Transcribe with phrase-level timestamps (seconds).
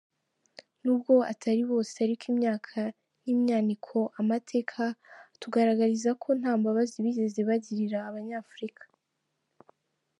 [0.83, 2.75] Nubwo atari bose, ariko imyaka
[3.23, 4.81] nimyaniko, amateka
[5.35, 8.83] atugaragariza ko ntambabazi bigeze bagirira abanyafrica.